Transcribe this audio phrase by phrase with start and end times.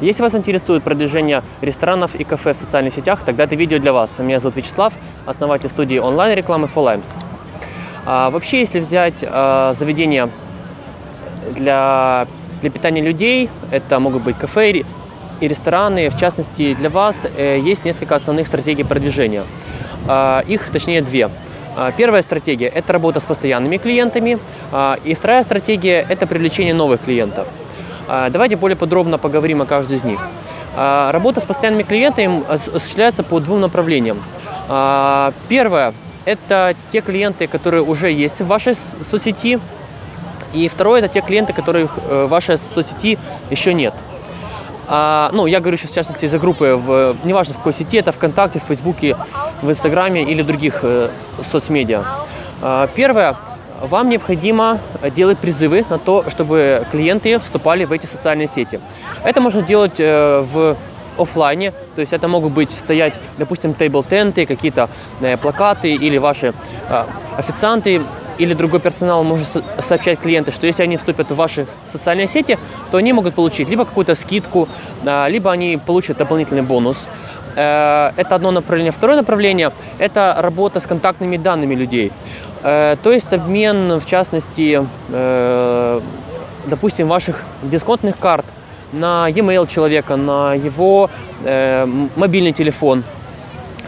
[0.00, 4.10] Если вас интересует продвижение ресторанов и кафе в социальных сетях, тогда это видео для вас.
[4.18, 4.92] Меня зовут Вячеслав,
[5.26, 7.06] основатель студии онлайн-рекламы FOLIMES.
[8.06, 10.30] А, вообще, если взять а, заведение
[11.56, 12.28] для,
[12.60, 14.84] для питания людей, это могут быть кафе
[15.40, 19.44] и рестораны, в частности, для вас э, есть несколько основных стратегий продвижения.
[20.06, 21.28] А, их, точнее, две.
[21.76, 24.38] А, первая стратегия– это работа с постоянными клиентами,
[24.72, 27.48] а, и вторая стратегия– это привлечение новых клиентов.
[28.08, 30.20] А, давайте более подробно поговорим о каждой из них.
[30.76, 34.22] Работа с постоянными клиентами осуществляется по двум направлениям.
[35.48, 35.92] Первое–
[36.24, 38.74] это те клиенты, которые уже есть в вашей
[39.10, 39.58] соцсети,
[40.52, 43.18] и второе– это те клиенты, которых э, в вашей соцсети
[43.50, 43.94] еще нет–
[44.90, 48.10] а, ну, я говорю сейчас, в частности, из-за группы, в, неважно в какой сети, это
[48.10, 49.16] ВКонтакте, в Фейсбуке,
[49.60, 51.10] в Инстаграме или других э,
[51.42, 52.04] соцмедиа.
[52.62, 53.36] А, первое,
[53.80, 54.80] вам необходимо
[55.14, 58.80] делать призывы на то, чтобы клиенты вступали в эти социальные сети.
[59.24, 60.76] Это можно делать э, в
[61.16, 64.88] офлайне, то есть это могут быть стоять, допустим, тейбл-тенты, какие-то
[65.20, 66.54] э, плакаты или ваши
[66.88, 67.04] э,
[67.36, 68.02] официанты
[68.38, 69.48] или другой персонал может
[69.80, 72.56] сообщать клиенты, что если они вступят в ваши социальные сети,
[72.92, 74.68] то они могут получить либо какую-то скидку,
[75.26, 76.98] либо они получат дополнительный бонус.
[77.58, 78.92] Э, это одно направление.
[78.92, 82.12] Второе направление– это работа с контактными данными людей.
[82.62, 86.00] Э, то есть обмен, в частности, э,
[86.66, 88.46] допустим, ваших дисконтных карт
[88.92, 91.10] на e-mail человека, на его
[92.16, 93.04] мобильный телефон,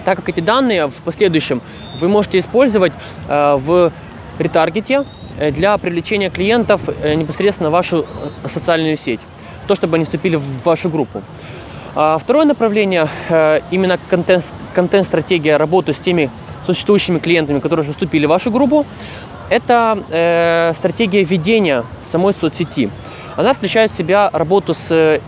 [0.04, 1.62] так как эти данные в последующем
[2.00, 2.92] вы можете использовать
[3.26, 3.92] в
[4.38, 5.04] ретаргете
[5.50, 8.06] для привлечения клиентов непосредственно в вашу
[8.44, 9.20] социальную сеть,
[9.66, 11.22] то, чтобы они вступили в вашу группу.
[11.94, 13.08] А второе направление,
[13.70, 13.98] именно
[14.74, 16.30] контент-стратегия работы с теми
[16.64, 18.86] существующими клиентами, которые уже вступили в вашу группу,
[19.48, 22.90] это стратегия ведения самой соцсети.
[23.36, 25.20] Она включает в себя работу с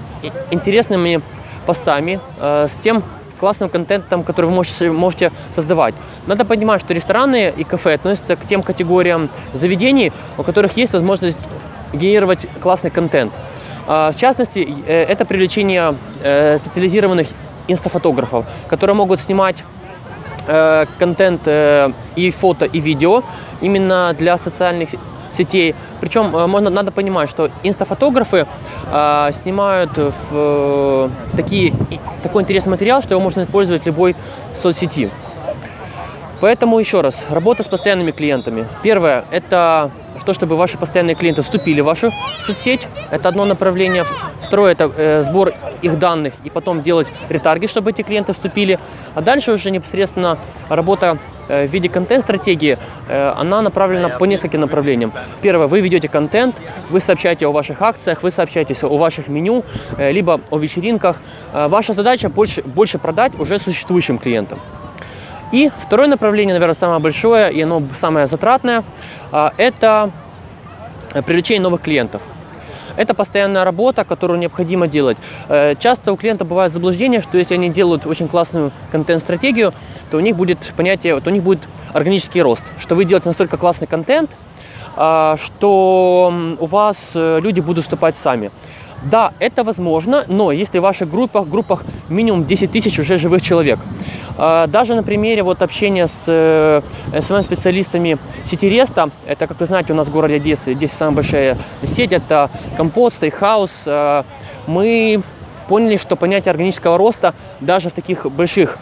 [0.52, 1.20] интересными
[1.66, 3.02] постами, с тем
[3.40, 5.94] классным контентом, который вы можете, можете создавать.
[6.28, 11.39] Надо понимать, что рестораны и кафе относятся к тем категориям заведений, у которых есть возможность
[11.92, 13.33] генерировать классный контент.
[13.87, 17.29] А, в частности, э, это привлечение э, специализированных
[17.69, 19.57] инстафотографов, которые могут снимать
[20.47, 21.43] э, контент
[22.17, 23.23] и фото, и видео
[23.61, 24.91] именно для социальных
[25.37, 25.75] сетей.
[26.01, 28.47] Причем можно, надо понимать, что инстафотографы
[28.93, 29.91] э, снимают
[30.31, 31.73] в, такие,
[32.23, 34.14] такой интересный материал, что его можно использовать в любой
[34.61, 35.11] соцсети.
[36.41, 38.67] Поэтому еще раз, работа с постоянными клиентами.
[38.83, 39.93] Первое– это
[40.24, 42.12] то, чтобы ваши постоянные клиенты вступили в вашу
[42.46, 42.86] соцсеть.
[43.10, 44.05] Это одно направление.
[44.42, 45.52] Второе– это э, сбор
[45.83, 48.78] их данных и потом делать ретаргет, чтобы эти клиенты вступили.
[49.14, 50.38] А дальше уже непосредственно
[50.68, 51.18] работа
[51.48, 52.78] Э, в виде контент-стратегии,
[53.08, 55.12] э, она направлена по нескольким направлениям.
[55.42, 56.54] Первое, вы ведете контент,
[56.89, 59.64] вы сообщаете о ваших акциях, вы сообщаете о ваших меню,
[59.98, 61.16] либо о вечеринках.
[61.52, 64.58] Ваша задача больше, больше продать уже существующим клиентам.
[65.52, 68.85] И второе направление, наверное, самое большое и оно самое затратное,
[69.58, 70.11] это
[71.24, 72.23] привлечение новых клиентов.
[72.96, 75.17] Это постоянная работа, которую необходимо делать.
[75.48, 79.73] Э, часто у клиента бывает заблуждение, что если они делают очень классную контент-стратегию,
[80.11, 81.61] то у них будет понятие, то у них будет
[81.92, 84.30] органический рост, что вы делаете настолько классный контент,
[84.96, 88.51] а, что у вас э, люди будут вступать сами.
[89.05, 93.79] Да, это возможно, но если в ваших группах, группах минимум 10 тысяч уже живых человек.
[94.39, 96.81] А, даже на примере вот общения с э,
[97.13, 101.59] SMM-специалистами сети Реста, это, как вы знаете, у нас в городе Одессы, здесь самая большая
[101.95, 104.25] сеть, это Компот, Стейкхаус, а,
[104.67, 105.23] мы
[105.69, 108.79] поняли, что понятие органического роста даже в таких больших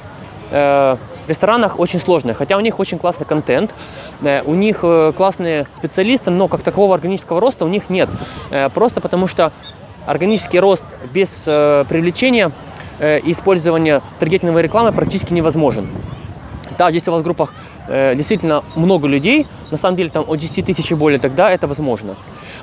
[0.51, 0.97] э,
[1.27, 3.73] ресторанах очень сложное, хотя у них очень классный контент,
[4.23, 4.85] э, у них
[5.17, 8.09] классные специалисты, но как такового органического роста у них нет.
[8.75, 9.53] Просто потому что
[10.07, 10.83] органический рост
[11.13, 12.51] без привлечения
[13.01, 15.89] использования таргетинговой рекламы практически невозможен.
[16.81, 17.53] Да, если у вас в группах
[17.89, 21.67] э, действительно много людей, на самом деле там от 10 тысяч и более, тогда это
[21.67, 22.17] возможно.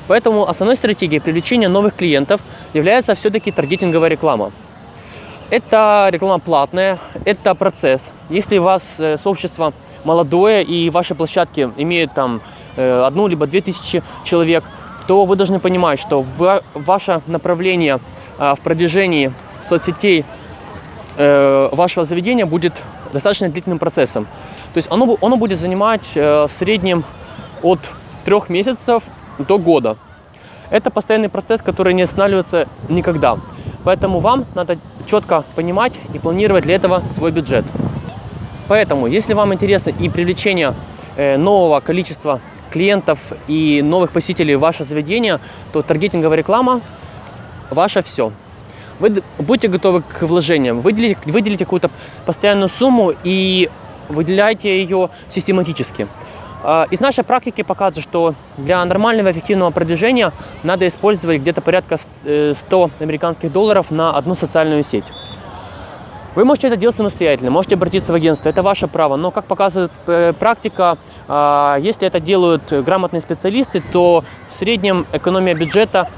[0.07, 2.41] Поэтому основной стратегией привлечения новых клиентов
[2.73, 4.51] является все-таки таргетинговая реклама.
[5.49, 8.11] Это реклама платная, это процесс.
[8.29, 9.73] Если у вас э, сообщество
[10.03, 12.41] молодое и ваши площадки имеют там
[12.75, 14.63] э, одну либо две тысячи человек,
[15.07, 17.99] то вы должны понимать, что в, ваше направление
[18.39, 19.31] э, в продвижении
[19.67, 20.25] соцсетей
[21.17, 22.73] э, вашего заведения будет
[23.13, 24.27] достаточно длительным процессом.
[24.73, 27.03] То есть оно, оно будет занимать э, в среднем
[27.61, 27.79] от
[28.25, 29.03] трех месяцев
[29.37, 29.97] до года.
[30.69, 33.37] Это постоянный процесс, который не останавливается никогда.
[33.83, 37.65] Поэтому вам надо четко понимать и планировать для этого свой бюджет.
[38.67, 40.73] Поэтому, если вам интересно и привлечение
[41.15, 45.39] э, нового количества клиентов и новых посетителей в ваше заведение,
[45.71, 46.81] то таргетинговая реклама–
[47.69, 48.31] ваше все.
[48.99, 51.91] Вы будьте готовы к вложениям, выделите, выделите какую-то
[52.25, 53.69] постоянную сумму и
[54.09, 56.07] выделяйте ее систематически.
[56.63, 60.33] А, Из нашей практики показывает, что для нормального эффективного продвижения
[60.63, 65.05] надо использовать где-то порядка с- э, 100 американских долларов на одну социальную сеть.
[66.35, 69.15] Вы можете это делать самостоятельно, можете обратиться в агентство, это ваше право.
[69.15, 70.97] Но, как показывает э, практика,
[71.27, 76.09] а, если это делают грамотные специалисты, то в среднем экономия бюджета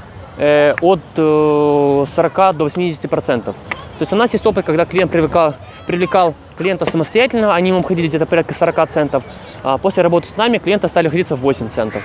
[0.80, 3.54] от э, 40 до 80 процентов.
[3.98, 5.54] То есть у нас есть опыт, когда клиент привлекал,
[5.86, 9.22] привлекал клиента самостоятельно, они ему ходили где-то порядка 40 центов.
[9.62, 12.02] А после работы с нами клиенты стали ходиться в 8 центов.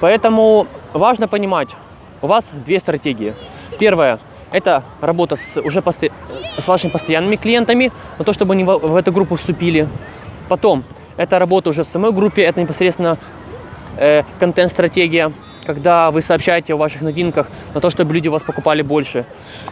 [0.00, 1.68] Поэтому важно понимать,
[2.22, 3.34] у вас две стратегии.
[3.78, 4.18] Первая–
[4.52, 6.12] это работа с, уже посто-
[6.58, 9.88] с вашими постоянными клиентами, на то, чтобы они в, в эту группу вступили.
[10.48, 10.84] Потом,
[11.16, 13.18] это работа уже в самой группе, это непосредственно
[13.98, 15.32] э, контент-стратегия,
[15.66, 19.24] когда вы сообщаете о ваших новинках, на то, чтобы люди вас покупали больше.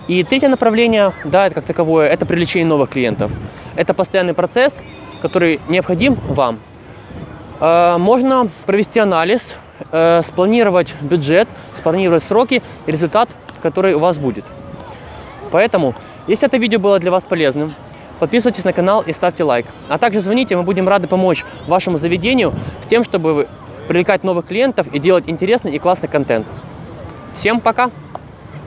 [0.09, 3.31] И третье направление, да, это как таковое, это привлечение новых клиентов.
[3.77, 4.73] Это постоянный процесс,
[5.21, 6.59] который необходим вам.
[7.61, 9.41] Э, Можно провести анализ,
[9.91, 13.29] э, спланировать бюджет, спланировать сроки и результат,
[13.62, 14.44] который у вас будет.
[15.50, 15.94] Поэтому,
[16.27, 17.75] если это видео было для вас полезным,
[18.19, 19.67] подписывайтесь на канал и ставьте лайк.
[19.89, 23.49] А также звоните, мы будем рады помочь вашему заведению с тем, чтобы
[23.93, 26.47] привлекать новых клиентов и делать интересный и классный контент.
[27.35, 27.91] Всем пока!